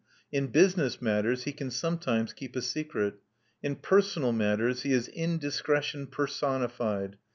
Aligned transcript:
In 0.31 0.47
business 0.47 0.99
matters 0.99 1.43
he 1.43 1.51
can 1.53 1.69
sometimes 1.69 2.33
keep 2.33 2.55
a 2.55 2.61
secret. 2.63 3.17
In 3.61 3.75
personal 3.75 4.31
matters 4.31 4.81
he 4.81 4.93
is 4.93 5.07
indiscretion 5.09 6.07
personified. 6.07 7.17